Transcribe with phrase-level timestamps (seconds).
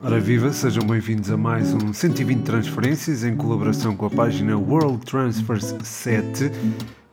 [0.00, 5.04] Ora viva, sejam bem-vindos a mais um 120 transferências em colaboração com a página World
[5.04, 6.52] Transfers 7.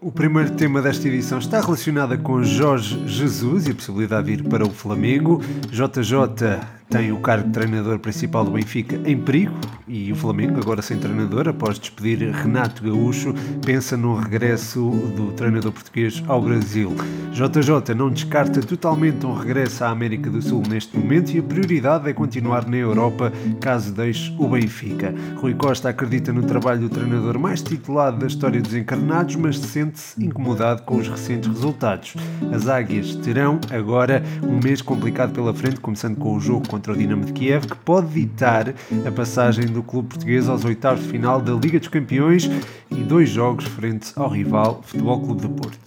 [0.00, 4.48] O primeiro tema desta edição está relacionado com Jorge Jesus e a possibilidade de ir
[4.48, 5.42] para o Flamengo.
[5.70, 9.54] JJ tem o cargo de treinador principal do Benfica em perigo
[9.86, 13.32] e o Flamengo, agora sem treinador, após despedir Renato Gaúcho,
[13.64, 16.94] pensa no regresso do treinador português ao Brasil.
[17.32, 22.08] JJ não descarta totalmente um regresso à América do Sul neste momento e a prioridade
[22.08, 25.14] é continuar na Europa caso deixe o Benfica.
[25.36, 30.24] Rui Costa acredita no trabalho do treinador mais titulado da história dos encarnados, mas sente-se
[30.24, 32.14] incomodado com os recentes resultados.
[32.52, 36.94] As Águias terão agora um mês complicado pela frente, começando com o jogo contra contra
[36.94, 38.74] o Dinamo de Kiev, que pode ditar
[39.06, 42.50] a passagem do clube português aos oitavos de final da Liga dos Campeões
[42.90, 45.78] e dois jogos frente ao rival Futebol Clube de Porto.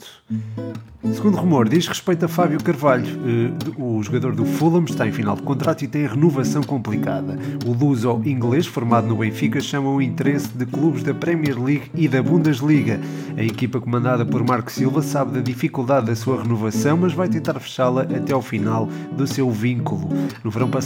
[1.11, 3.05] Segundo rumor, diz respeito a Fábio Carvalho.
[3.05, 7.37] Eh, o jogador do Fulham está em final de contrato e tem renovação complicada.
[7.65, 12.07] O luso inglês, formado no Benfica, chama o interesse de clubes da Premier League e
[12.07, 13.01] da Bundesliga.
[13.37, 17.59] A equipa comandada por Marco Silva sabe da dificuldade da sua renovação, mas vai tentar
[17.59, 20.07] fechá-la até ao final do seu vínculo.
[20.41, 20.82] No verão passado,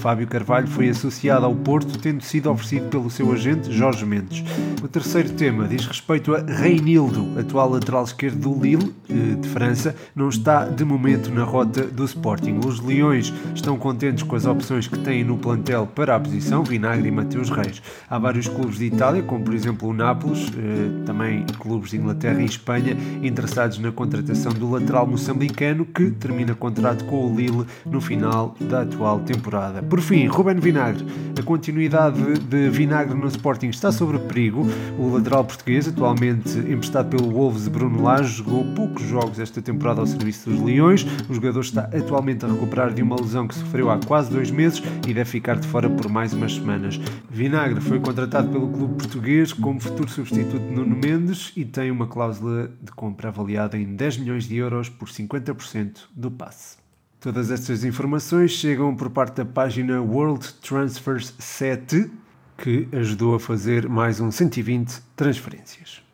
[0.00, 4.44] Fábio Carvalho foi associado ao Porto, tendo sido oferecido pelo seu agente Jorge Mendes.
[4.82, 9.96] O terceiro tema diz respeito a Reinildo, atual lateral esquerdo do Lille, eh, de França,
[10.14, 12.60] não está de momento na rota do Sporting.
[12.64, 17.08] Os Leões estão contentes com as opções que têm no plantel para a posição, Vinagre
[17.08, 17.82] e Mateus Reis.
[18.08, 22.42] Há vários clubes de Itália, como por exemplo o Nápoles, eh, também clubes de Inglaterra
[22.42, 28.00] e Espanha, interessados na contratação do lateral moçambicano que termina contrato com o Lille no
[28.00, 29.35] final da atual temporada.
[29.82, 31.04] Por fim, Ruben Vinagre.
[31.38, 34.66] A continuidade de Vinagre no Sporting está sob perigo.
[34.98, 40.06] O lateral português, atualmente emprestado pelo Wolves Bruno Lage, jogou poucos jogos esta temporada ao
[40.06, 41.06] serviço dos Leões.
[41.28, 44.82] O jogador está atualmente a recuperar de uma lesão que sofreu há quase dois meses
[45.06, 47.00] e deve ficar de fora por mais umas semanas.
[47.30, 52.06] Vinagre foi contratado pelo clube português como futuro substituto de Nuno Mendes e tem uma
[52.06, 56.85] cláusula de compra avaliada em 10 milhões de euros por 50% do passe.
[57.26, 62.08] Todas estas informações chegam por parte da página World Transfers 7,
[62.56, 66.04] que ajudou a fazer mais um 120 transferências.